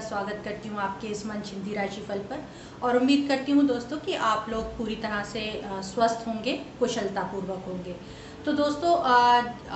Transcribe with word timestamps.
का 0.00 0.08
स्वागत 0.08 0.40
करती 0.44 0.68
हूँ 0.68 0.78
आपके 0.80 1.08
इस 1.08 1.26
मन 1.26 1.40
चिंती 1.42 1.74
राशिफल 1.74 2.18
पर। 2.30 2.44
और 2.82 2.96
उम्मीद 2.96 3.26
करती 3.28 3.52
हूँ 3.52 3.66
दोस्तों 3.66 3.98
कि 3.98 4.14
आप 4.26 4.46
लोग 4.50 4.76
पूरी 4.78 4.96
तरह 4.96 5.22
से 5.24 5.42
स्वस्थ 5.84 6.26
होंगे 6.26 6.52
कुशलता 6.78 7.22
पूर्वक 7.32 7.64
होंगे। 7.68 7.96
तो 8.44 8.52
दोस्तों 8.54 8.96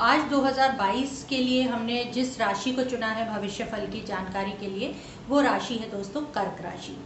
आज 0.03 0.21
2022 0.31 1.23
के 1.29 1.39
लिए 1.39 1.63
हमने 1.65 2.05
जिस 2.15 2.39
राशि 2.41 2.73
को 2.73 2.85
चुना 2.85 3.07
है 3.09 3.29
भविष्य 3.29 3.65
फल 3.73 3.87
की 3.87 4.01
जानकारी 4.05 4.53
के 4.61 4.67
लिए, 4.69 4.95
वो 5.29 5.41
राशि 5.43 5.75
है 5.75 5.91
दोस्तों 5.91 6.23
कर्क 6.35 6.63
राशि। 6.65 6.97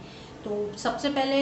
तो 0.43 0.51
सबसे 0.79 1.09
पहले 1.09 1.41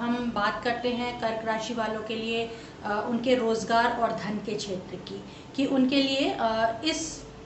हम 0.00 0.30
बात 0.34 0.60
करते 0.64 0.92
हैं 0.92 1.12
कर्क 1.20 1.46
राशि 1.46 1.74
वालों 1.74 2.02
के 2.02 2.16
लिए 2.16 2.44
उनके 2.84 3.34
रोज़गार 3.36 4.00
और 4.02 4.12
धन 4.16 4.38
के 4.46 4.54
क्षेत्र 4.54 4.96
की, 4.98 5.22
कि 5.56 5.66
उनके 5.68 6.02
लिए 6.02 6.36
इस 6.90 7.00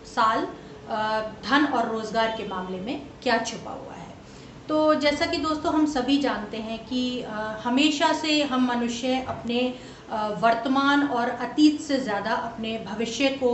साल 0.06 0.46
धन 0.88 1.64
और 1.66 1.88
रोज़गार 1.88 2.34
के 2.36 2.48
मामले 2.48 2.80
में 2.80 3.06
क्या 3.22 3.38
छुपा 3.38 3.70
हुआ 3.72 3.94
है? 3.94 4.10
तो 4.68 4.94
जैसा 4.94 5.26
कि 5.26 5.36
दोस्तों 5.38 5.72
हम 5.74 5.86
सभी 5.86 6.16
जानते 6.18 6.56
हैं 6.58 6.78
कि 6.86 7.22
हमेशा 7.64 8.12
से 8.12 8.42
हम 8.42 8.66
मनुष्य 8.68 9.20
अपने 9.28 9.62
वर्तमान 10.40 11.06
और 11.08 11.28
अतीत 11.28 11.80
से 11.80 11.98
ज़्यादा 12.00 12.32
अपने 12.32 12.76
भविष्य 12.86 13.28
को 13.42 13.50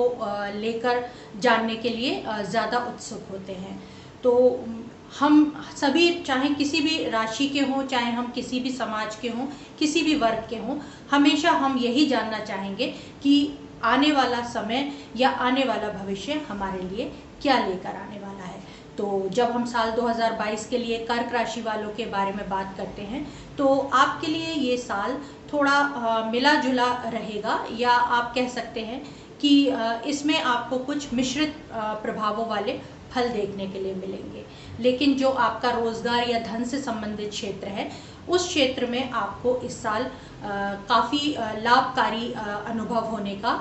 लेकर 0.54 1.04
जानने 1.38 1.76
के 1.76 1.88
लिए 1.88 2.22
ज़्यादा 2.42 2.78
उत्सुक 2.86 3.30
होते 3.30 3.52
हैं। 3.54 3.78
तो 4.22 4.34
हम 5.18 5.52
सभी 5.76 6.08
चाहे 6.22 6.48
किसी 6.54 6.80
भी 6.80 7.04
राशि 7.10 7.48
के 7.48 7.60
हों, 7.60 7.82
चाहे 7.82 8.10
हम 8.12 8.30
किसी 8.32 8.60
भी 8.60 8.70
समाज 8.72 9.16
के 9.16 9.28
हों, 9.28 9.46
किसी 9.78 10.02
भी 10.02 10.14
वर्ग 10.16 10.46
के 10.50 10.56
हों, 10.56 10.76
हमेशा 11.10 11.50
हम 11.52 11.78
यही 11.78 12.06
जानना 12.06 12.38
चाहेंगे 12.40 12.86
कि 13.22 13.34
आने 13.84 14.10
वाला 14.12 14.42
समय 14.48 14.92
या 15.16 15.30
आने 15.40 15.64
वाला 15.64 15.88
भविष्य 15.94 16.40
हमारे 16.48 16.80
लिए 16.80 17.10
क्या 17.42 17.58
लेकर 17.66 17.96
आने 17.96 18.18
वाला 18.18 18.44
है? 18.44 18.60
तो 18.98 19.28
जब 19.28 19.50
हम 19.50 19.64
साल 19.64 19.90
2022 19.92 20.66
के 20.66 20.78
लिए 20.78 20.98
कर्क 21.06 21.32
राशि 21.32 21.60
वालों 21.62 21.90
के 21.90 22.06
बारे 22.06 22.32
में 22.32 22.48
बात 22.48 22.74
करते 22.76 23.02
हैं 23.02 23.26
तो 23.58 23.78
आपके 23.94 24.26
लिए 24.26 24.52
ये 24.52 24.76
साल 24.76 25.16
थोड़ा 25.52 26.28
मिला 26.32 26.54
जुला 26.54 26.92
रहेगा 27.06 27.58
या 27.78 27.90
आप 27.90 28.32
कह 28.34 28.48
सकते 28.48 28.80
हैं 28.80 29.02
कि 29.40 29.52
इसमें 30.06 30.40
आपको 30.42 30.78
कुछ 30.78 31.12
मिश्रित 31.14 31.54
प्रभावों 31.72 32.46
वाले 32.46 32.78
फल 33.12 33.28
देखने 33.28 33.66
के 33.66 33.80
लिए 33.80 33.94
मिलेंगे। 33.94 34.44
लेकिन 34.80 35.14
जो 35.14 35.28
आपका 35.40 35.70
रोज़गार 35.70 36.28
या 36.28 36.38
धन 36.42 36.64
से 36.64 36.80
संबंधित 36.80 37.30
क्षेत्र 37.30 37.68
है, 37.68 37.90
उस 38.28 38.46
क्षेत्र 38.48 38.86
में 38.86 39.10
आपको 39.12 39.56
इस 39.64 39.82
साल 39.82 40.10
काफ़ी 40.88 41.36
लाभकारी 41.60 42.32
अनुभव 42.32 43.04
होने 43.06 43.34
का 43.36 43.52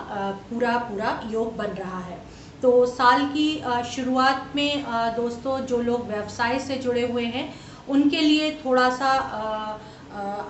पूरा 0.49 0.77
पूरा 0.79 1.19
योग 1.31 1.55
बन 1.57 1.71
रहा 1.75 1.99
है। 1.99 2.17
तो 2.61 2.85
साल 2.87 3.25
की 3.27 3.49
शुरुआत 3.85 4.51
में 4.55 4.83
दोस्तों, 5.15 5.59
जो 5.61 5.81
लोग 5.81 6.07
व्यवसाय 6.07 6.59
से 6.59 6.75
जुड़े 6.77 7.05
हुए 7.07 7.25
हैं, 7.25 7.53
उनके 7.89 8.21
लिए 8.21 8.51
थोड़ा 8.65 8.89
सा 8.91 9.11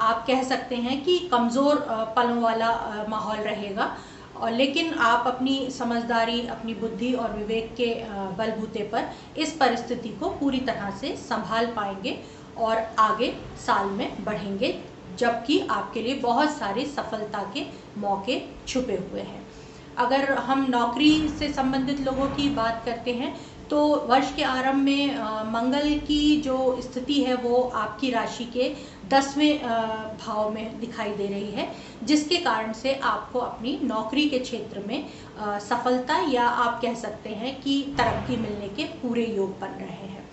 आप 0.02 0.24
कह 0.28 0.44
सकते 0.44 0.76
हैं 0.78 1.04
कि 1.04 1.18
कमज़ोर 1.32 1.86
पलों 2.16 2.42
वाला 2.42 3.06
माहौल 3.10 3.38
रहेगा। 3.40 3.96
और 4.38 4.52
लेकिन 4.52 4.94
आप 4.94 5.28
अपनी 5.28 5.70
समझदारी, 5.72 6.42
अपनी 6.48 6.74
बुद्धि 6.74 7.14
और 7.14 7.32
विवेक 7.34 7.74
के 7.76 7.94
बलबूते 8.38 8.84
पर 8.84 9.10
इस 9.38 9.52
परिस्थिति 9.58 10.10
को 10.10 10.30
पूरी 10.30 10.60
तरह 10.62 10.90
से 10.98 11.16
संभाल 11.20 11.66
पाएँगे 11.68 12.18
और 12.58 12.78
आगे 13.00 13.34
साल 13.66 13.90
में 13.90 14.24
बढ़ेंगे, 14.26 14.80
जबकि 15.18 15.60
आपके 15.62 16.02
लिए 16.02 16.14
बहुत 16.16 16.50
सारे 16.50 16.86
सफलता 16.86 17.44
के 17.54 17.66
मौके 17.98 18.42
छुपे 18.68 18.98
हुए 19.12 19.22
हैं। 19.22 19.46
अगर 19.98 20.32
हम 20.40 20.66
नौकरी 20.70 21.28
से 21.30 21.52
संबंधित 21.54 22.00
लोगों 22.02 22.26
की 22.30 22.50
बात 22.50 22.82
करते 22.86 23.14
हैं 23.14 23.36
तो 23.70 23.80
वर्ष 24.08 24.34
के 24.36 24.44
आरंभ 24.44 24.84
में 24.84 25.18
मंगल 25.52 25.98
की 26.00 26.42
जो 26.42 26.58
स्थिति 26.82 27.22
है 27.24 27.36
वो 27.36 27.62
आपकी 27.76 28.12
राशि 28.12 28.44
के 28.54 28.70
दसवें 29.10 29.60
भाव 30.18 30.50
में 30.54 30.80
दिखाई 30.80 31.12
दे 31.12 31.28
रही 31.28 31.52
है, 31.52 31.72
जिसके 32.04 32.38
कारण 32.38 32.74
से 32.74 32.94
आपको 32.96 33.40
अपनी 33.40 33.80
नौकरी 33.84 34.30
के 34.30 34.40
क्षेत्र 34.40 34.84
में 34.88 35.10
सफलता 35.60 36.18
या 36.32 36.48
आप 36.48 36.82
कह 36.82 36.94
सकते 36.96 37.30
हैं 37.30 37.60
कि 37.62 37.82
तरक्की 37.98 38.38
मिलने 38.38 38.70
के 38.70 38.84
पूरे 39.02 39.26
योग 39.28 39.60
बन 39.60 39.78
रहे 39.82 40.08
हैं। 40.08 40.26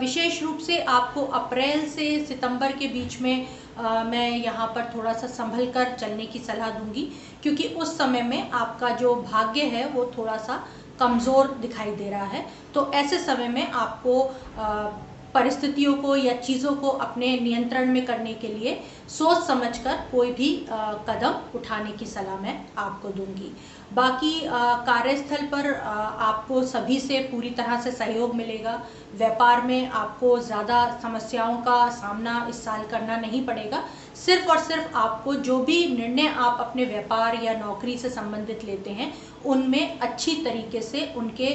विशेष 0.00 0.42
रूप 0.42 0.58
से 0.58 0.78
आपको 0.88 1.24
अप्रैल 1.38 1.88
से 1.88 2.04
सितंबर 2.26 2.72
के 2.72 2.86
बीच 2.88 3.20
में 3.20 3.46
आ, 3.78 4.02
मैं 4.04 4.30
यहाँ 4.30 4.66
पर 4.66 4.90
थोड़ा 4.94 5.12
सा 5.12 5.26
संभल 5.26 5.70
कर 5.70 5.94
चलने 5.94 6.26
की 6.26 6.38
सलाह 6.38 6.70
दूँगी 6.70 7.08
क्योंकि 7.42 7.68
उस 7.74 7.96
समय 7.98 8.22
में 8.22 8.50
आपका 8.50 8.88
जो 8.96 9.14
भाग्य 9.22 9.64
है 9.66 9.88
वो 9.88 10.10
थोड़ा 10.18 10.36
सा 10.38 10.62
कमज़ोर 11.00 11.46
दिखाई 11.60 11.94
दे 11.96 12.10
रहा 12.10 12.24
है। 12.24 12.44
तो 12.74 12.90
ऐसे 12.92 13.18
समय 13.18 13.48
में 13.48 13.70
आपको 13.70 14.20
आ, 14.58 14.90
परिस्थितियों 15.34 15.94
को 15.94 16.14
या 16.16 16.34
चीज़ों 16.36 16.74
को 16.76 16.88
अपने 17.00 17.38
नियंत्रण 17.40 17.92
में 17.92 18.04
करने 18.06 18.32
के 18.34 18.48
लिए 18.48 18.80
सोच 19.08 19.46
समझकर 19.46 19.98
कोई 20.12 20.32
भी 20.32 20.48
आ, 20.66 20.92
कदम 21.08 21.58
उठाने 21.58 21.92
की 21.92 22.06
सलाह 22.06 22.40
मैं 22.40 22.58
आपको 22.78 23.08
दूँगी। 23.10 23.52
बाकी 23.92 24.40
कार्यस्थल 24.86 25.46
पर 25.46 25.72
आ, 25.72 25.92
आपको 26.28 26.62
सभी 26.64 26.98
से 27.00 27.18
पूरी 27.30 27.50
तरह 27.52 27.80
से 27.80 27.92
सहयोग 27.92 28.34
मिलेगा। 28.34 28.74
व्यापार 29.14 29.62
में 29.62 29.88
आपको 29.88 30.38
ज़्यादा 30.40 30.84
समस्याओं 31.02 31.56
का 31.62 31.88
सामना 31.92 32.46
इस 32.50 32.64
साल 32.64 32.84
करना 32.86 33.16
नहीं 33.18 33.44
पड़ेगा। 33.46 33.82
सिर्फ़ 34.20 34.48
और 34.50 34.58
सिर्फ़ 34.60 34.94
आपको 34.96 35.34
जो 35.36 35.58
भी 35.64 35.86
निर्णय 35.88 36.26
आप 36.38 36.56
अपने 36.60 36.84
व्यापार 36.84 37.42
या 37.44 37.54
नौकरी 37.58 37.96
से 37.98 38.10
संबंधित 38.10 38.64
लेते 38.64 38.90
हैं, 38.90 39.12
उनमें 39.44 39.98
अच्छी 40.00 40.34
तरीके 40.44 40.80
से 40.82 41.12
उनके 41.16 41.54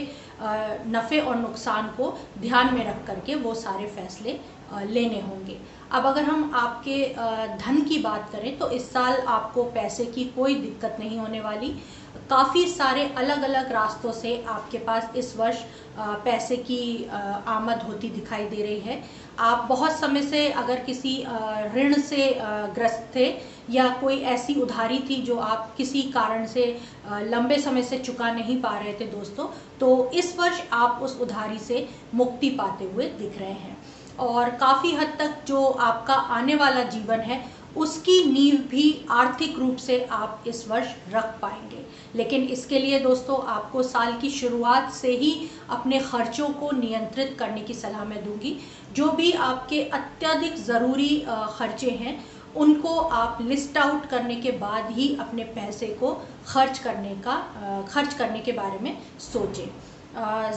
नफ़े 0.89 1.19
और 1.19 1.35
नुकसान 1.35 1.87
को 1.97 2.17
ध्यान 2.39 2.73
में 2.75 2.85
रख 2.85 3.05
करके 3.07 3.35
वो 3.37 3.53
सारे 3.55 3.87
फैसले 3.87 4.39
लेने 4.85 5.19
होंगे। 5.21 5.57
अब 5.91 6.05
अगर 6.05 6.23
हम 6.23 6.51
आपके 6.55 6.97
धन 7.57 7.81
की 7.81 7.97
बात 7.99 8.29
करें 8.31 8.57
तो 8.57 8.69
इस 8.69 8.91
साल 8.93 9.19
आपको 9.29 9.63
पैसे 9.71 10.05
की 10.05 10.23
कोई 10.35 10.55
दिक्कत 10.55 10.95
नहीं 10.99 11.19
होने 11.19 11.41
वाली। 11.41 11.69
काफ़ी 12.29 12.65
सारे 12.67 13.03
अलग 13.17 13.41
अलग 13.43 13.71
रास्तों 13.71 14.11
से 14.13 14.43
आपके 14.47 14.77
पास 14.79 15.11
इस 15.15 15.35
वर्ष 15.37 15.63
पैसे 15.97 16.57
की 16.59 17.09
आमद 17.47 17.81
होती 17.81 18.09
दिखाई 18.09 18.45
दे 18.45 18.61
रही 18.63 18.79
है। 18.79 19.01
आप 19.39 19.66
बहुत 19.69 19.91
समय 19.91 20.22
से 20.23 20.47
अगर 20.53 20.79
किसी 20.83 21.17
ऋण 21.75 21.94
से 22.01 22.29
ग्रस्त 22.75 23.11
थे 23.16 23.25
या 23.69 23.88
कोई 24.01 24.19
ऐसी 24.28 24.53
उधारी 24.61 25.00
थी 25.09 25.22
जो 25.22 25.38
आप 25.39 25.73
किसी 25.78 26.01
कारण 26.11 26.45
से 26.45 26.66
लंबे 27.05 27.57
समय 27.59 27.84
से 27.84 27.97
चुका 28.00 28.31
नहीं 28.31 28.61
पा 28.61 28.78
रहे 28.78 28.94
थे 28.94 29.05
दोस्तों 29.07 29.47
तो 29.79 30.09
इस 30.13 30.35
वर्ष 30.39 30.61
आप 30.73 31.00
उस 31.03 31.19
उधारी 31.22 31.59
से 31.59 31.88
मुक्ति 32.13 32.50
पाते 32.51 32.85
हुए 32.85 33.05
दिख 33.19 33.38
रहे 33.39 33.51
हैं। 33.51 33.78
और 34.19 34.50
काफ़ी 34.57 34.91
हद 34.95 35.16
तक 35.19 35.44
जो 35.47 35.66
आपका 35.66 36.13
आने 36.13 36.55
वाला 36.55 36.84
जीवन 36.85 37.19
है 37.22 37.44
उसकी 37.77 38.23
नींव 38.25 38.57
भी 38.69 39.05
आर्थिक 39.11 39.57
रूप 39.59 39.77
से 39.77 40.03
आप 40.11 40.43
इस 40.47 40.67
वर्ष 40.67 40.93
रख 41.13 41.39
पाएँगे। 41.41 41.83
लेकिन 42.15 42.43
इसके 42.45 42.79
लिए 42.79 42.99
दोस्तों, 42.99 43.41
आपको 43.45 43.83
साल 43.83 44.17
की 44.19 44.29
शुरुआत 44.29 44.91
से 44.93 45.11
ही 45.13 45.33
अपने 45.69 45.99
खर्चों 46.01 46.49
को 46.51 46.71
नियंत्रित 46.71 47.35
करने 47.39 47.61
की 47.61 47.73
सलाह 47.73 48.05
मैं 48.05 48.23
दूँगी। 48.25 48.57
जो 48.93 49.09
भी 49.11 49.31
आपके 49.31 49.81
अत्यधिक 49.83 50.55
ज़रूरी 50.57 51.17
खर्चे 51.57 51.89
हैं, 51.91 52.23
उनको 52.55 52.95
आप 52.97 53.37
लिस्ट 53.41 53.77
आउट 53.77 54.05
करने 54.05 54.35
के 54.35 54.51
बाद 54.59 54.91
ही 54.91 55.15
अपने 55.19 55.43
पैसे 55.55 55.87
को 55.93 56.13
खर्च 56.47 56.77
करने 56.79 57.15
का 57.25 57.35
खर्च 57.89 58.13
करने 58.13 58.39
के 58.39 58.51
बारे 58.51 58.79
में 58.79 58.97
सोचें। 59.21 59.67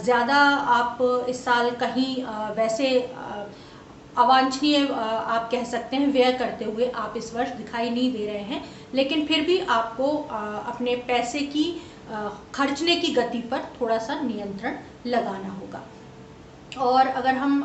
ज़्यादा 0.02 0.36
आप 0.72 0.98
इस 1.28 1.44
साल 1.44 1.71
कहीं 1.76 2.14
वैसे 2.56 2.91
अवांछनीय 4.18 4.86
आप 4.86 5.48
कह 5.53 5.65
सकते 5.66 5.97
हैं, 5.97 6.12
व्यय 6.12 6.32
करते 6.34 6.65
हुए 6.65 6.91
आप 6.97 7.15
इस 7.16 7.34
वर्ष 7.34 7.50
दिखाई 7.53 7.91
नहीं 7.91 8.12
दे 8.12 8.26
रहे 8.26 8.42
हैं। 8.44 8.65
लेकिन 8.94 9.26
फिर 9.26 9.44
भी 9.47 9.59
आपको 9.59 10.16
अपने 10.66 10.97
पैसे 11.09 11.41
की 11.48 11.65
खर्चने 12.54 12.97
की 12.97 13.12
गति 13.15 13.38
पर 13.50 13.65
थोड़ा 13.80 13.98
सा 14.00 14.20
नियंत्रण 14.22 14.76
लगाना 15.06 15.48
होगा। 15.50 15.82
और 16.82 17.06
अगर 17.09 17.34
हम 17.36 17.62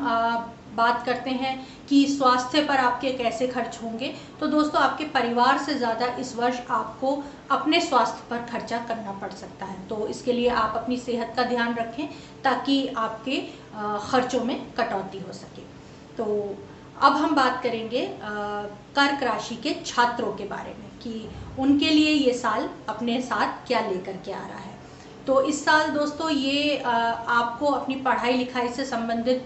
बात 0.75 1.03
करते 1.05 1.29
हैं 1.31 1.55
कि 1.89 2.05
स्वास्थ्य 2.07 2.61
पर 2.65 2.77
आपके 2.77 3.11
कैसे 3.13 3.47
खर्च 3.47 3.77
होंगे 3.83 4.13
तो 4.39 4.47
दोस्तों 4.47 4.81
आपके 4.81 5.06
परिवार 5.09 5.57
से 5.57 5.73
ज़्यादा 5.75 6.06
इस 6.19 6.35
वर्ष 6.35 6.59
आपको 6.71 7.11
अपने 7.51 7.81
स्वास्थ्य 7.81 8.23
पर 8.29 8.45
खर्चा 8.51 8.77
करना 8.88 9.11
पड़ 9.21 9.31
सकता 9.33 9.65
है। 9.65 9.88
तो 9.88 10.07
इसके 10.07 10.33
लिए 10.33 10.49
आप 10.61 10.77
अपनी 10.77 10.97
सेहत 10.99 11.33
का 11.38 11.44
ध्यान 11.45 11.75
रखें 11.75 12.07
ताकि 12.44 12.85
आपके 12.88 13.41
खर्चों 14.07 14.44
में 14.44 14.59
कटौती 14.73 15.19
हो 15.19 15.33
सके। 15.33 15.71
तो 16.18 16.25
अब 17.01 17.13
हम 17.13 17.36
बात 17.36 17.62
करेंगे 17.63 18.07
कर्क 18.21 19.24
राशि 19.24 19.56
के 19.56 19.75
छात्रों 19.86 20.31
के 20.33 20.44
बारे 20.45 20.74
में 20.80 20.89
कि 21.04 21.30
उनके 21.60 21.89
लिए 21.89 22.12
ये 22.12 22.33
साल 22.33 22.69
अपने 22.89 23.21
साथ 23.21 23.65
क्या 23.68 23.80
लेकर 23.88 24.18
के 24.25 24.31
आ 24.31 24.45
रहा 24.48 24.57
है। 24.57 24.71
तो 25.27 25.42
इस 25.42 25.63
साल 25.65 25.89
दोस्तों 25.89 26.30
ये 26.30 26.77
आपको 26.77 27.65
अपनी 27.68 27.95
पढ़ाई 27.98 28.33
लिखाई 28.33 28.69
से 28.69 28.86
संबंधित 28.86 29.45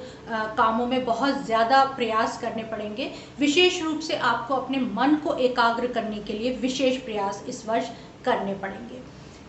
कामों 0.58 0.86
में 0.88 1.04
बहुत 1.06 1.44
ज़्यादा 1.46 1.84
प्रयास 1.96 2.40
करने 2.42 2.64
पड़ेंगे। 2.64 3.12
विशेष 3.40 3.82
रूप 3.84 4.00
से 4.00 4.16
आपको 4.26 4.56
अपने 4.56 4.80
मन 4.94 5.16
को 5.24 5.34
एकाग्र 5.40 5.88
करने 5.88 6.20
के 6.20 6.34
लिए 6.34 6.56
विशेष 6.62 6.98
प्रयास 6.98 7.44
इस 7.50 7.68
वर्ष 7.68 7.90
करने 8.26 8.54
पड़ेंगे। 8.56 9.02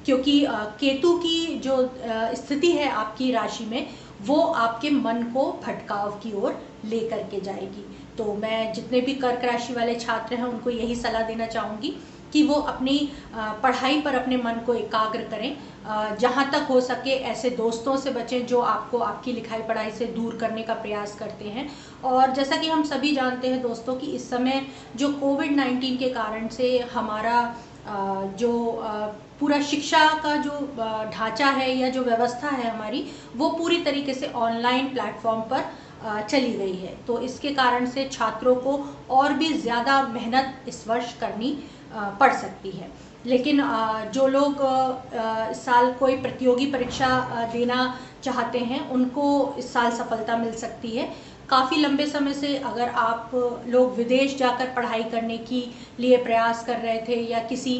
क्योंकि 0.06 0.44
केतु 0.80 1.16
की 1.18 1.46
जो 1.58 1.76
स्थिति 2.36 2.70
है 2.72 2.88
आपकी 2.90 3.30
राशि 3.32 3.64
में, 3.64 3.86
वो 4.22 4.40
आपके 4.42 4.90
मन 4.90 5.22
को 5.34 5.50
भटकाव 5.66 6.10
की 6.22 6.32
ओर 6.34 6.60
लेकर 6.84 7.22
के 7.30 7.40
जाएगी। 7.40 7.84
तो 8.18 8.34
मैं 8.34 8.72
जितने 8.74 9.00
भी 9.00 9.14
कर्क 9.16 9.44
राशि 9.44 9.72
वाले 9.72 9.94
छात्र 9.96 10.34
हैं, 10.34 10.44
उनको 10.44 10.70
यही 10.70 10.94
सलाह 10.96 11.22
देना 11.22 11.46
चाहूँगी 11.48 11.96
कि 12.32 12.42
वो 12.42 12.54
अपनी 12.54 12.96
पढ़ाई 13.34 14.00
पर 14.00 14.14
अपने 14.14 14.36
मन 14.36 14.60
को 14.66 14.74
एकाग्र 14.74 15.20
करें। 15.30 16.16
जहाँ 16.18 16.50
तक 16.52 16.66
हो 16.70 16.80
सके 16.80 17.10
ऐसे 17.26 17.50
दोस्तों 17.50 17.96
से 17.96 18.10
बचें 18.10 18.46
जो 18.46 18.60
आपको 18.62 18.98
आपकी 19.00 19.32
लिखाई 19.32 19.62
पढ़ाई 19.62 19.90
से 19.90 20.06
दूर 20.16 20.36
करने 20.36 20.62
का 20.62 20.74
प्रयास 20.74 21.14
करते 21.18 21.48
हैं। 21.48 21.68
और 22.04 22.32
जैसा 22.32 22.56
कि 22.56 22.68
हम 22.68 22.82
सभी 22.84 23.14
जानते 23.14 23.48
हैं 23.48 23.62
दोस्तों 23.62 23.94
कि 23.96 24.06
इस 24.08 24.28
समय 24.30 24.66
जो 24.96 25.12
कोविड 25.14 25.56
नाइन्टीन 25.56 25.96
के 25.96 26.08
कारण 26.10 26.48
से 26.48 26.78
हमारा 26.92 27.54
जो 28.38 28.52
पूरा 29.40 29.60
शिक्षा 29.62 30.06
का 30.22 30.34
जो 30.36 30.50
ढांचा 31.12 31.46
है 31.48 31.70
या 31.76 31.88
जो 31.88 32.02
व्यवस्था 32.04 32.48
है 32.48 32.70
हमारी, 32.70 33.04
वो 33.36 33.48
पूरी 33.50 33.80
तरीके 33.82 34.14
से 34.14 34.26
ऑनलाइन 34.36 34.88
प्लेटफॉर्म 34.88 35.40
पर 35.42 35.64
चली 36.04 36.52
गई 36.52 36.74
है। 36.74 36.94
तो 37.06 37.18
इसके 37.20 37.50
कारण 37.54 37.86
से 37.86 38.08
छात्रों 38.12 38.54
को 38.56 38.78
और 39.10 39.32
भी 39.32 39.52
ज़्यादा 39.54 40.02
मेहनत 40.08 40.68
इस 40.68 40.86
वर्ष 40.88 41.12
करनी 41.20 41.58
पड़ 41.94 42.32
सकती 42.34 42.70
है। 42.70 42.90
लेकिन 43.26 43.60
जो 44.14 44.26
लोग 44.28 44.60
इस 45.50 45.64
साल 45.64 45.92
कोई 45.92 46.16
प्रतियोगी 46.18 46.66
परीक्षा 46.66 47.08
देना 47.52 47.94
चाहते 48.22 48.58
हैं, 48.60 48.88
उनको 48.90 49.54
इस 49.58 49.72
साल 49.72 49.90
सफलता 49.92 50.36
मिल 50.36 50.52
सकती 50.56 50.90
है। 50.90 51.08
काफ़ी 51.50 51.76
लंबे 51.76 52.06
समय 52.06 52.34
से 52.34 52.56
अगर 52.56 52.88
आप 52.98 53.30
लोग 53.66 53.94
विदेश 53.96 54.36
जाकर 54.36 54.72
पढ़ाई 54.76 55.04
करने 55.04 55.36
की 55.40 55.60
लिए 56.00 56.16
प्रयास 56.16 56.64
कर 56.66 56.76
रहे 56.76 57.00
थे 57.08 57.20
या 57.22 57.38
किसी 57.44 57.78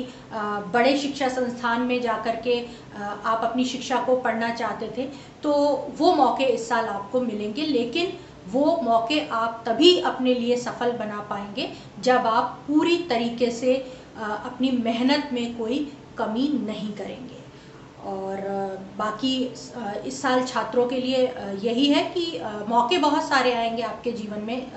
बड़े 0.75 0.97
शिक्षा 0.99 1.29
संस्थान 1.29 1.83
में 1.83 2.01
जाकर 2.03 2.37
के 2.47 2.61
आप 3.01 3.45
अपनी 3.45 3.65
शिक्षा 3.65 3.97
को 4.05 4.17
पढ़ना 4.17 4.51
चाहते 4.55 4.91
थे 4.97 5.07
तो 5.43 5.53
वो 5.99 6.15
मौके 6.15 6.45
इस 6.45 6.69
साल 6.69 6.87
आपको 6.87 7.21
मिलेंगे। 7.21 7.67
लेकिन 7.67 8.13
वो 8.51 8.65
मौके 8.83 9.21
आप 9.35 9.63
तभी 9.67 9.99
अपने 10.03 10.35
लिए 10.35 10.57
सफल 10.57 10.93
बना 10.99 11.21
पाएँगे 11.31 11.71
जब 12.01 12.27
आप 12.27 12.59
पूरी 12.69 12.97
तरीके 13.11 13.51
से 13.51 13.75
अपनी 14.17 14.71
मेहनत 14.85 15.31
में 15.33 15.57
कोई 15.59 15.79
कमी 16.19 16.49
नहीं 16.65 16.93
करेंगे। 16.93 17.38
और 18.09 18.41
बाकी 18.99 19.35
इस 20.07 20.21
साल 20.23 20.45
छात्रों 20.45 20.87
के 20.89 21.01
लिए 21.01 21.23
यही 21.63 21.87
है 21.87 22.03
कि 22.11 22.25
मौके 22.69 22.99
बहुत 22.99 23.29
सारे 23.29 23.53
आएँगे 23.55 23.83
आपके 23.83 24.13
जीवन 24.13 24.41
में 24.41 24.73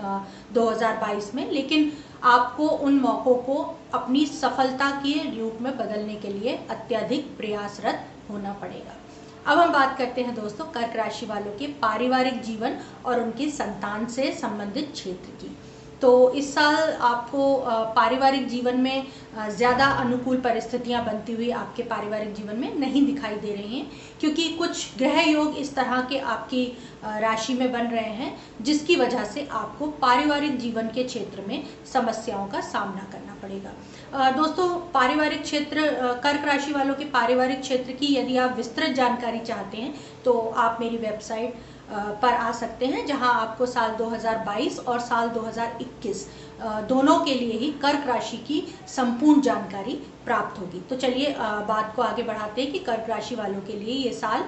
2022 0.53 1.33
में, 1.35 1.49
लेकिन 1.51 1.91
आपको 2.23 2.67
उन 2.67 2.99
मौक़ों 2.99 3.35
को 3.43 3.55
अपनी 3.93 4.25
सफलता 4.25 4.89
के 5.05 5.13
रूप 5.39 5.61
में 5.61 5.75
बदलने 5.77 6.15
के 6.15 6.27
लिए 6.29 6.55
अत्यधिक 6.69 7.35
प्रयासरत 7.37 8.07
होना 8.29 8.53
पड़ेगा। 8.53 8.95
अब 9.47 9.59
हम 9.59 9.71
बात 9.73 9.97
करते 9.97 10.21
हैं 10.21 10.35
दोस्तों 10.35 10.65
कर्क 10.71 10.95
राशि 10.95 11.25
वालों 11.25 11.51
के 11.51 11.67
पारिवारिक 11.81 12.41
जीवन 12.41 12.77
और 13.05 13.21
उनकी 13.21 13.49
संतान 13.51 14.05
से 14.07 14.31
संबंधित 14.31 14.91
क्षेत्र 14.93 15.31
की। 15.41 15.55
तो 16.01 16.11
इस 16.31 16.53
साल 16.53 16.91
आपको 17.01 17.55
पारिवारिक 17.95 18.47
जीवन 18.49 18.77
में 18.81 19.07
ज़्यादा 19.49 19.85
अनुकूल 20.03 20.37
परिस्थितियाँ 20.41 21.03
बनती 21.05 21.33
हुई 21.33 21.49
आपके 21.53 21.83
पारिवारिक 21.83 22.33
जीवन 22.35 22.55
में 22.59 22.79
नहीं 22.79 23.05
दिखाई 23.05 23.35
दे 23.35 23.53
रही 23.53 23.77
हैं, 23.77 23.89
क्योंकि 24.19 24.47
कुछ 24.53 24.97
ग्रह 24.97 25.21
योग 25.21 25.57
इस 25.57 25.73
तरह 25.75 26.01
के 26.09 26.19
आपकी 26.35 26.65
राशि 27.03 27.53
में 27.53 27.71
बन 27.71 27.87
रहे 27.87 28.11
हैं, 28.11 28.35
जिसकी 28.61 28.95
वजह 28.95 29.23
से 29.25 29.47
आपको 29.51 29.87
पारिवारिक 30.01 30.57
जीवन 30.59 30.87
के 30.95 31.03
क्षेत्र 31.03 31.43
में 31.47 31.63
समस्याओं 31.93 32.47
का 32.47 32.61
सामना 32.61 33.07
करना 33.11 33.35
पड़ेगा। 33.41 34.31
दोस्तों, 34.31 34.69
पारिवारिक 34.93 35.41
क्षेत्र 35.43 35.87
कर्क 36.23 36.45
राशि 36.45 36.71
वालों 36.73 36.95
के 36.95 37.05
पारिवारिक 37.11 37.61
क्षेत्र 37.61 37.91
की 37.93 38.15
यदि 38.15 38.37
आप 38.37 38.55
विस्तृत 38.57 38.95
जानकारी 38.95 39.39
चाहते 39.41 39.77
हैं 39.77 39.93
तो 40.25 40.39
आप 40.57 40.77
मेरी 40.81 40.97
वेबसाइट 40.99 41.53
पर 41.93 42.33
आ 42.33 42.51
सकते 42.53 42.85
हैं, 42.85 43.05
जहाँ 43.05 43.33
आपको 43.41 43.65
साल 43.65 43.95
2022 43.95 44.79
और 44.79 44.99
साल 45.01 45.29
2021 45.29 46.27
दोनों 46.89 47.17
के 47.19 47.33
लिए 47.33 47.57
ही 47.57 47.69
कर्क 47.81 48.07
राशि 48.07 48.37
की 48.37 48.61
संपूर्ण 48.87 49.41
जानकारी 49.41 49.93
प्राप्त 50.25 50.59
होगी। 50.59 50.79
तो 50.89 50.95
चलिए 50.97 51.33
बात 51.67 51.93
को 51.95 52.01
आगे 52.01 52.23
बढ़ाते 52.23 52.61
हैं 52.61 52.71
कि 52.71 52.79
कर्क 52.79 53.05
राशि 53.09 53.35
वालों 53.35 53.61
के 53.61 53.73
लिए 53.73 53.93
ये 53.95 54.11
साल 54.13 54.43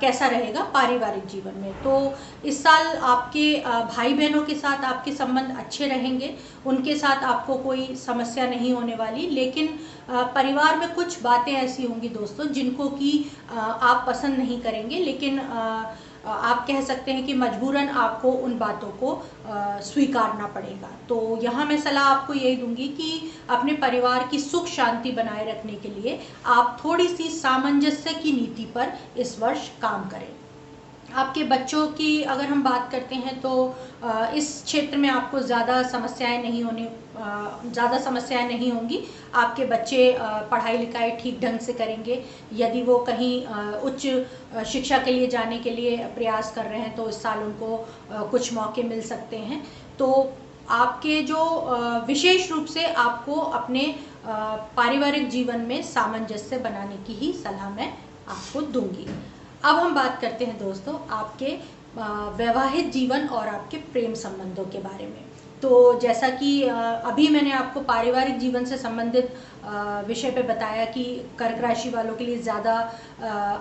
कैसा 0.00 0.26
रहेगा 0.26 0.62
पारिवारिक 0.74 1.26
जीवन 1.26 1.58
में। 1.60 1.72
तो 1.82 2.14
इस 2.44 2.62
साल 2.62 2.86
आपके 2.86 3.54
भाई 3.64 4.14
बहनों 4.14 4.42
के 4.42 4.54
साथ 4.54 4.84
आपके 4.84 5.12
संबंध 5.12 5.56
अच्छे 5.58 5.86
रहेंगे, 5.86 6.34
उनके 6.66 6.96
साथ 6.96 7.24
आपको 7.26 7.56
कोई 7.58 7.94
समस्या 7.96 8.46
नहीं 8.46 8.72
होने 8.74 8.94
वाली, 8.94 9.26
लेकिन 9.30 9.78
परिवार 10.10 10.78
में 10.78 10.94
कुछ 10.94 11.22
बातें 11.22 11.52
ऐसी 11.54 11.86
होंगी 11.86 12.08
दोस्तों, 12.10 12.46
जिनको 12.48 12.88
कि 12.90 13.30
आप 13.50 14.04
पसंद 14.06 14.38
नहीं 14.38 14.60
करेंगे, 14.60 14.98
लेकिन 15.00 15.40
आप 16.26 16.66
कह 16.66 16.80
सकते 16.84 17.12
हैं 17.12 17.24
कि 17.26 17.34
मजबूरन 17.34 17.88
आपको 17.88 18.30
उन 18.30 18.58
बातों 18.58 18.88
को 19.02 19.14
स्वीकारना 19.84 20.46
पड़ेगा। 20.46 20.90
तो 21.08 21.38
यहाँ 21.42 21.66
मैं 21.66 21.80
सलाह 21.80 22.04
आपको 22.04 22.34
यही 22.34 22.56
दूँगी 22.56 22.88
कि 22.88 23.30
अपने 23.50 23.72
परिवार 23.76 24.26
की 24.30 24.38
सुख 24.40 24.66
शांति 24.66 25.10
बनाए 25.12 25.50
रखने 25.50 25.72
के 25.74 25.88
लिए 25.90 26.18
आप 26.46 26.76
थोड़ी 26.84 27.08
सी 27.08 27.28
सामंजस्य 27.30 28.14
की 28.14 28.32
नीति 28.32 28.64
पर 28.74 28.92
इस 29.16 29.38
वर्ष 29.40 29.68
काम 29.82 30.08
करें। 30.08 30.28
आपके 31.10 31.42
बच्चों 31.44 31.86
की 31.88 32.22
अगर 32.24 32.44
हम 32.44 32.62
बात 32.62 32.90
करते 32.92 33.14
हैं 33.16 33.40
तो 33.40 33.52
इस 34.36 34.62
क्षेत्र 34.64 34.96
में 34.96 35.08
आपको 35.08 35.40
ज़्यादा 35.40 35.82
समस्याएँ 35.84 36.42
नहीं 36.42 36.62
होने 36.64 36.88
ज़्यादा 37.14 37.98
समस्याएँ 37.98 38.46
नहीं 38.48 38.70
होंगी। 38.72 39.00
आपके 39.34 39.64
बच्चे 39.66 40.16
पढ़ाई 40.20 40.76
लिखाई 40.78 41.10
ठीक 41.12 41.40
ढंग 41.40 41.58
से 41.60 41.72
करेंगे। 41.72 42.22
यदि 42.54 42.82
वो 42.82 42.98
कहीं 43.08 43.46
उच्च 43.80 44.66
शिक्षा 44.66 44.98
के 44.98 45.12
लिए 45.12 45.26
जाने 45.28 45.58
के 45.58 45.70
लिए 45.70 45.96
प्रयास 46.14 46.52
कर 46.54 46.64
रहे 46.64 46.80
हैं 46.80 46.94
तो 46.96 47.08
इस 47.08 47.22
साल 47.22 47.42
उनको 47.42 47.76
कुछ 48.30 48.52
मौके 48.52 48.82
मिल 48.84 49.02
सकते 49.04 49.36
हैं। 49.38 49.62
तो 49.98 50.10
आपके 50.70 51.20
जो 51.22 51.40
विशेष 52.08 52.50
रूप 52.52 52.66
से 52.66 52.84
आपको 52.84 53.34
अपने 53.34 53.94
पारिवारिक 54.76 55.28
जीवन 55.30 55.60
में 55.60 55.82
सामंजस्य 55.84 56.58
बनाने 56.58 56.96
की 57.06 57.12
ही 57.16 57.32
सलाह 57.34 57.68
मैं 57.70 57.92
आपको 58.28 58.60
दूँगी। 58.72 59.06
अब 59.64 59.76
हम 59.76 59.94
बात 59.94 60.20
करते 60.20 60.44
हैं 60.44 60.58
दोस्तों 60.58 60.98
आपके 61.10 61.58
वैवाहिक 62.36 62.90
जीवन 62.90 63.26
और 63.28 63.48
आपके 63.48 63.76
प्रेम 63.92 64.14
संबंधों 64.16 64.64
के 64.64 64.78
बारे 64.78 65.06
में। 65.06 65.26
तो 65.62 65.98
जैसा 66.00 66.28
कि 66.30 66.62
अभी 66.62 67.28
मैंने 67.28 67.52
आपको 67.52 67.80
पारिवारिक 67.80 68.38
जीवन 68.38 68.64
से 68.64 68.76
संबंधित 68.78 69.32
विषय 70.08 70.30
पे 70.30 70.42
बताया 70.44 70.84
कि 70.86 71.04
कर्क 71.38 71.60
राशि 71.62 71.90
वालों 71.90 72.14
के 72.16 72.24
लिए 72.24 72.38
ज़्यादा 72.38 72.74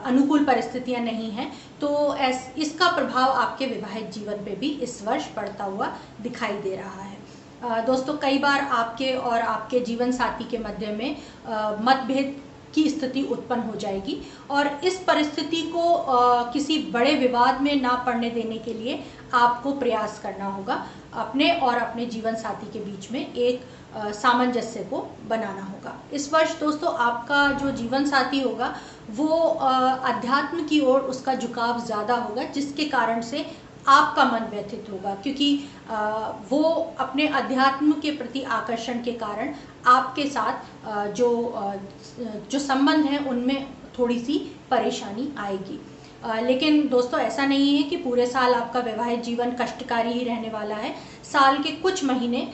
अनुकूल 0.05 0.45
परिस्थितियाँ 0.45 1.01
नहीं 1.03 1.31
हैं 1.31 1.51
तो 1.81 2.15
ऐस, 2.15 2.51
इसका 2.57 2.91
प्रभाव 2.95 3.31
आपके 3.31 3.65
विवाहित 3.65 4.12
जीवन 4.12 4.45
पे 4.45 4.55
भी 4.55 4.69
इस 4.69 5.01
वर्ष 5.07 5.25
पड़ता 5.36 5.63
हुआ 5.63 5.91
दिखाई 6.21 6.57
दे 6.60 6.75
रहा 6.75 7.01
है। 7.01 7.86
दोस्तों 7.86 8.13
कई 8.17 8.38
बार 8.39 8.60
आपके 8.60 9.13
और 9.13 9.39
आपके 9.41 9.79
जीवन 9.81 10.12
साथी 10.12 10.43
के 10.50 10.57
मध्य 10.60 10.91
में 10.91 11.15
मतभेद 11.81 12.36
की 12.77 12.89
स्थिति 12.89 13.24
उत्पन्न 13.31 13.62
हो 13.63 13.75
जाएगी 13.77 14.17
और 14.51 14.67
इस 14.84 14.98
परिस्थिति 15.07 15.62
को 15.75 15.86
किसी 16.53 16.77
बड़े 16.91 17.15
विवाद 17.17 17.62
में 17.62 17.75
ना 17.81 17.93
पड़ने 18.05 18.29
देने 18.31 18.57
के 18.60 18.74
लिए 18.74 19.03
आपको 19.36 19.72
प्रयास 19.79 20.19
करना 20.24 20.46
होगा 20.48 20.86
अपने 21.15 21.51
और 21.60 21.77
अपने 21.77 22.05
जीवन 22.07 22.36
साथी 22.38 22.72
के 22.74 22.79
बीच 22.81 23.12
में 23.12 23.34
एक 23.36 23.62
सामंजस्य 24.13 24.79
को 24.84 24.98
बनाना 25.29 25.62
होगा। 25.63 25.93
इस 26.13 26.31
वर्ष 26.34 26.60
दोस्तों 26.60 26.93
आपका 26.96 27.48
जो 27.53 27.72
जीवन 27.74 28.05
साथी 28.05 28.41
होगा, 28.41 28.75
वो 29.12 29.27
अध्यात्म 29.27 30.65
की 30.67 30.79
ओर 30.81 31.00
उसका 31.03 31.34
झुकाव 31.36 31.79
ज़्यादा 31.86 32.15
होगा, 32.15 32.43
जिसके 32.43 32.86
कारण 32.88 33.22
से 33.22 33.46
आपका 33.88 34.24
मन 34.25 34.48
व्यथित 34.51 34.86
होगा, 34.91 35.13
क्योंकि 35.15 35.56
वो 36.50 36.62
अपने 37.00 37.27
अध्यात्म 37.29 37.91
के 38.01 38.12
प्रति 38.12 38.41
आकर्षण 38.51 39.01
के 39.03 39.12
कारण 39.15 39.53
आपके 39.88 40.25
साथ 40.29 41.13
जो 41.13 41.29
जो 42.51 42.60
संबंध 42.60 43.06
है 43.06 43.20
उनमें 43.25 43.67
थोड़ी 44.00 44.20
सी 44.20 44.38
परेशानी 44.72 45.32
आएगी। 45.39 45.79
लेकिन 46.44 46.88
दोस्तों, 46.88 47.20
ऐसा 47.20 47.46
नहीं 47.46 47.75
है 47.75 47.84
कि 47.84 47.98
पूरे 47.98 48.25
साल 48.27 48.53
आपका 48.53 48.79
वैवाहिक 48.79 49.22
जीवन 49.22 49.51
कष्टकारी 49.51 50.13
ही 50.13 50.24
रहने 50.24 50.50
वाला 50.50 50.75
है। 50.75 50.94
साल 51.24 51.58
के 51.63 51.72
कुछ 51.82 52.03
महीने 52.03 52.48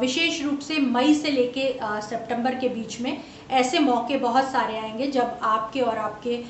विशेष 0.00 0.42
रूप 0.42 0.58
से 0.58 0.78
मई 0.80 1.14
से 1.14 1.30
लेके 1.30 1.72
सितंबर 2.02 2.54
के 2.54 2.68
बीच 2.68 3.00
में 3.00 3.16
ऐसे 3.50 3.78
मौके 3.78 4.16
बहुत 4.18 4.50
सारे 4.50 4.78
आएँगे 4.78 5.06
जब 5.10 5.38
आपके 5.42 5.80
और 5.80 5.98
आपके 5.98 6.42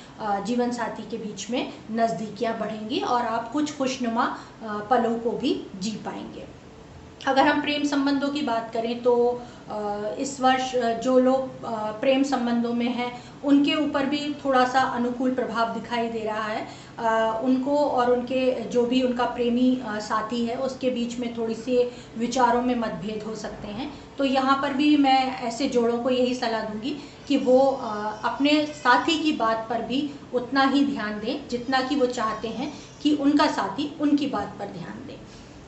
जीवन 0.46 0.70
साथी 0.72 1.10
के 1.10 1.16
बीच 1.16 1.48
में 1.50 1.72
नज़दीकियाँ 1.92 2.58
बढ़ेंगी 2.58 3.00
और 3.00 3.22
आप 3.22 3.50
कुछ 3.52 3.76
खुशनुमा 3.78 4.26
पलों 4.90 5.18
को 5.18 5.30
भी 5.38 5.60
जी 5.76 5.90
पाएँगे। 6.04 6.46
अगर 7.26 7.46
हम 7.46 7.60
प्रेम 7.60 7.84
संबंधों 7.84 8.28
की 8.28 8.40
बात 8.42 8.70
करें 8.72 9.02
तो 9.02 9.12
इस 10.18 10.40
वर्ष 10.40 10.72
जो 11.04 11.18
लोग 11.18 11.64
प्रेम 12.00 12.22
संबंधों 12.22 12.72
में 12.74 12.88
हैं, 12.88 13.12
उनके 13.44 13.74
ऊपर 13.74 14.06
भी 14.06 14.34
थोड़ा 14.44 14.64
सा 14.64 14.80
अनुकूल 14.96 15.34
प्रभाव 15.34 15.72
दिखाई 15.74 16.08
दे 16.08 16.24
रहा 16.24 16.42
है। 16.42 16.66
उनको 16.98 17.76
और 17.76 18.10
उनके 18.12 18.50
जो 18.62 18.84
भी 18.86 19.02
उनका 19.02 19.24
प्रेमी 19.26 19.80
साथी 19.84 20.44
है, 20.46 20.56
उसके 20.56 20.90
बीच 20.90 21.18
में 21.18 21.36
थोड़ी 21.36 21.54
सी 21.54 21.78
विचारों 22.18 22.62
में 22.62 22.74
मतभेद 22.76 23.22
हो 23.22 23.34
सकते 23.36 23.68
हैं। 23.68 23.90
तो 24.18 24.24
यहाँ 24.24 24.60
पर 24.62 24.72
भी 24.72 24.96
मैं 24.96 25.40
ऐसे 25.42 25.68
जोड़ों 25.68 25.98
को 25.98 26.10
यही 26.10 26.34
सलाह 26.34 26.64
दूँगी 26.64 26.96
कि 27.28 27.36
वो 27.38 27.58
अपने 28.24 28.64
साथी 28.74 29.18
की 29.18 29.32
बात 29.34 29.66
पर 29.70 29.82
भी 29.82 30.10
उतना 30.34 30.62
ही 30.64 30.84
ध्यान 30.86 31.18
दें, 31.20 31.48
जितना 31.48 31.80
कि 31.82 31.96
वो 31.96 32.06
चाहते 32.08 32.48
हैं 32.48 32.72
कि 33.02 33.14
उनका 33.16 33.46
साथी 33.52 33.94
उनकी 34.00 34.26
बात 34.28 34.56
पर 34.58 34.66
ध्यान 34.68 35.06
दें। 35.06 35.16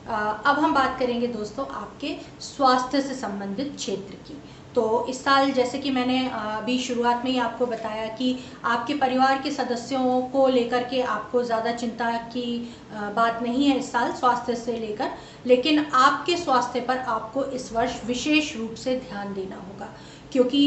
अब 0.07 0.59
हम 0.59 0.73
बात 0.73 0.97
करेंगे 0.99 1.27
दोस्तों 1.27 1.65
आपके 1.75 2.15
स्वास्थ्य 2.41 3.01
से 3.01 3.15
संबंधित 3.15 3.73
क्षेत्र 3.75 4.15
की। 4.27 4.37
तो 4.77 5.05
इस 5.09 5.23
साल 5.23 5.51
जैसे 5.51 5.77
कि 5.77 5.91
मैंने 5.91 6.17
अभी 6.29 6.77
शुरुआत 6.79 7.23
में 7.25 7.31
ही 7.31 7.37
आपको 7.39 7.65
बताया 7.65 8.07
कि 8.15 8.27
आपके 8.65 8.93
परिवार 8.93 9.41
के 9.43 9.51
सदस्यों 9.51 10.21
को 10.31 10.47
लेकर 10.47 10.83
के 10.83 11.01
आपको 11.13 11.41
ज़्यादा 11.43 11.71
चिंता 11.73 12.11
की 12.33 12.45
बात 12.91 13.41
नहीं 13.43 13.67
है 13.67 13.77
इस 13.79 13.91
साल 13.91 14.11
स्वास्थ्य 14.13 14.55
से 14.55 14.77
लेकर, 14.77 15.09
लेकिन 15.45 15.79
आपके 15.79 16.37
स्वास्थ्य 16.37 16.79
पर 16.81 16.97
आपको 16.97 17.43
इस 17.51 17.71
वर्ष 17.73 17.99
विशेष 18.05 18.55
रूप 18.57 18.73
से 18.75 18.95
ध्यान 18.99 19.33
देना 19.33 19.55
होगा। 19.57 19.89
क्योंकि 20.31 20.61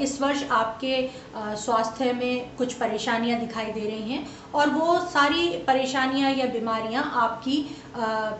इस 0.00 0.20
वर्ष 0.22 0.42
आपके 0.52 0.96
स्वास्थ्य 1.36 2.12
में 2.12 2.56
कुछ 2.56 2.72
परेशानियाँ 2.74 3.38
दिखाई 3.40 3.72
दे 3.72 3.80
रही 3.80 4.12
हैं 4.12 4.26
और 4.54 4.70
वो 4.70 4.98
सारी 5.08 5.48
परेशानियाँ 5.66 6.30
या 6.30 6.46
बीमारियाँ 6.52 7.04
आपकी 7.16 7.58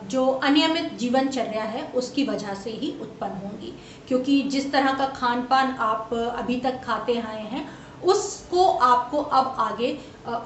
जो 0.07 0.27
अनियमित 0.45 0.93
जीवनचर्या 0.99 1.65
है 1.65 1.83
उसकी 1.95 2.25
वजह 2.25 2.55
से 2.55 2.71
ही 2.73 2.95
उत्पन्न 3.01 3.37
होंगी। 3.39 3.73
क्योंकि 4.09 4.43
जिस 4.43 4.73
तरह 4.73 4.93
का 4.95 5.07
खान 5.11 5.43
पान 5.43 5.77
आप 5.81 6.15
अभी 6.15 6.57
तक 6.61 6.81
खाते 6.85 7.19
आए 7.21 7.43
हैं, 7.43 7.69
उसको 8.05 8.67
आपको 8.69 9.19
अब 9.19 9.55
आगे 9.61 9.97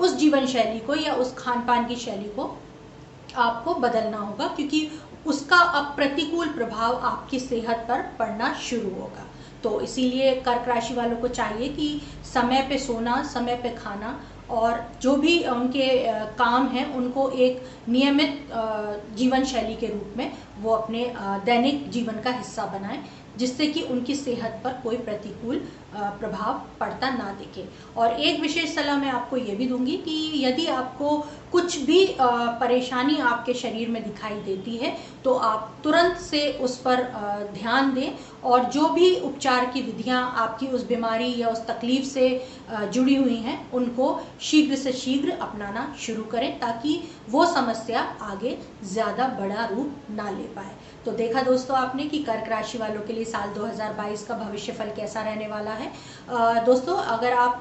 उस 0.01 0.17
जीवन 0.17 0.47
शैली 0.47 0.81
को 0.81 0.95
या 0.95 1.15
उस 1.15 1.35
खान 1.39 1.67
पान 1.67 1.87
की 1.87 1.97
शैली 1.97 2.29
को 2.31 2.57
आपको 3.37 3.75
बदलना 3.75 4.19
होगा, 4.19 4.47
क्योंकि 4.47 4.91
उसका 5.27 5.57
अब 5.57 5.95
प्रतिकूल 5.97 6.49
प्रभाव 6.49 6.97
आपकी 7.05 7.39
सेहत 7.39 7.85
पर 7.89 8.03
पड़ना 8.19 8.53
शुरू 8.61 8.91
होगा। 8.91 9.25
तो 9.63 9.81
इसीलिए 9.81 10.35
कर्क 10.41 10.69
राशि 10.69 10.95
वालों 10.95 11.17
को 11.17 11.29
चाहिए 11.29 11.69
कि 11.69 12.01
समय 12.25 12.67
पे 12.69 12.79
सोना, 12.79 13.23
समय 13.25 13.57
पे 13.57 13.71
खाना 13.75 14.19
और 14.51 14.85
जो 15.03 15.17
भी 15.17 15.43
उनके 15.45 15.89
काम 16.37 16.67
हैं, 16.69 16.93
उनको 16.95 17.29
एक 17.31 17.63
नियमित 17.89 18.49
जीवन 19.17 19.45
शैली 19.45 19.75
के 19.75 19.87
रूप 19.87 20.15
में 20.17 20.31
वो 20.59 20.73
अपने 20.73 21.05
दैनिक 21.45 21.89
जीवन 21.91 22.21
का 22.25 22.31
हिस्सा 22.33 22.67
बनाएँ, 22.69 23.03
जिससे 23.39 23.67
कि 23.67 23.81
उनकी 23.85 24.15
सेहत 24.15 24.61
पर 24.65 24.73
कोई 24.83 24.97
प्रतिकूल 24.99 25.57
प्रभाव 25.95 26.61
पड़ता 26.81 27.11
ना 27.11 27.31
दिखे। 27.39 27.65
और 27.97 28.13
एक 28.13 28.41
विशेष 28.41 28.75
सलाह 28.75 28.97
मैं 28.99 29.11
आपको 29.11 29.37
ये 29.37 29.55
भी 29.57 29.67
दूँगी 29.69 29.97
कि 29.99 30.15
यदि 30.45 30.67
आपको 30.69 31.17
कुछ 31.53 31.79
भी 31.81 32.07
परेशानी 32.21 33.19
आपके 33.23 33.55
शरीर 33.55 33.89
में 33.89 34.03
दिखाई 34.05 34.35
देती 34.47 34.77
है 34.77 34.97
तो 35.25 35.35
आप 35.43 35.71
तुरंत 35.85 36.17
से 36.21 36.49
उस 36.61 36.77
पर 36.81 37.03
ध्यान 37.55 37.93
दें 37.95 38.17
और 38.45 38.65
जो 38.71 38.89
भी 38.89 39.15
उपचार 39.21 39.65
की 39.67 39.83
विधियाँ 39.83 40.23
आपकी 40.39 40.67
उस 40.69 40.87
बीमारी 40.89 41.33
या 41.39 41.49
उस 41.49 41.67
तकलीफ़ 41.67 42.05
से 42.05 42.29
जुड़ी 42.71 43.15
हुई 43.15 43.37
हैं, 43.37 43.71
उनको 43.73 44.21
शीघ्र 44.41 44.77
से 44.77 44.93
शीघ्र 44.95 45.31
अपनाना 45.33 45.93
शुरू 46.01 46.23
करें, 46.25 46.59
ताकि 46.61 47.01
वो 47.31 47.47
समस्या 47.47 48.01
आगे 48.23 48.59
ज़्यादा 48.85 49.29
बड़ा 49.41 49.65
रूप 49.67 49.97
ना 50.11 50.29
ले 50.47 50.55
पाए। 50.55 50.75
तो 51.05 51.13
देखा 51.15 51.43
दोस्तों 51.43 51.77
आपने 51.77 52.05
कि 52.07 52.19
कर्क 52.23 52.49
राशि 52.49 52.79
वालों 52.79 53.03
के 53.03 53.13
लिए 53.13 53.25
साल 53.27 53.53
2022 53.55 54.23
का 54.27 54.35
भविष्य 54.39 54.73
फल 54.73 54.91
कैसा 54.97 55.23
रहने 55.23 55.47
वाला 55.49 55.73
है। 55.73 55.93
आ, 56.31 56.53
दोस्तों 56.65 56.97
अगर 56.97 57.33
आप 57.35 57.59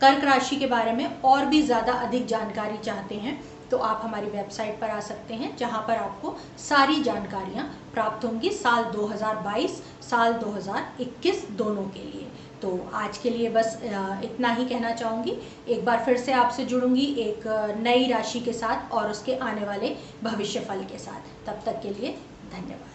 कर्क 0.00 0.24
राशि 0.24 0.56
के 0.56 0.66
बारे 0.68 0.92
में 0.92 1.20
और 1.22 1.46
भी 1.46 1.62
ज़्यादा 1.62 1.92
अधिक 2.02 2.26
जानकारी 2.26 2.78
चाहते 2.78 3.14
हैं 3.16 3.42
तो 3.70 3.78
आप 3.80 4.00
हमारी 4.04 4.26
वेबसाइट 4.28 4.80
पर 4.80 4.90
आ 4.90 5.00
सकते 5.00 5.34
हैं, 5.34 5.56
जहाँ 5.56 5.84
पर 5.88 5.96
आपको 5.96 6.36
सारी 6.60 7.02
जानकारियाँ 7.02 7.64
प्राप्त 7.94 8.24
होंगी 8.24 8.50
साल 8.52 8.84
2022 8.92 9.82
साल 10.02 10.32
2021 10.34 11.44
दोनों 11.52 11.84
के 11.88 12.02
लिए। 12.02 12.26
तो 12.62 12.78
आज 12.94 13.18
के 13.18 13.30
लिए 13.30 13.48
बस 13.50 13.78
इतना 13.84 14.52
ही 14.52 14.64
कहना 14.64 14.90
चाहूँगी। 14.92 15.36
एक 15.68 15.84
बार 15.84 16.04
फिर 16.04 16.16
से 16.18 16.32
आपसे 16.32 16.64
जुड़ूँगी 16.64 17.04
एक 17.20 17.46
नई 17.78 18.08
राशि 18.08 18.40
के 18.40 18.52
साथ 18.52 18.92
और 18.92 19.10
उसके 19.10 19.36
आने 19.42 19.66
वाले 19.66 19.96
भविष्य 20.22 20.60
फल 20.60 20.84
के 20.84 20.98
साथ। 20.98 21.46
तब 21.46 21.62
तक 21.66 21.80
के 21.82 21.90
लिए 21.90 22.16
धन्यवाद। 22.52 22.93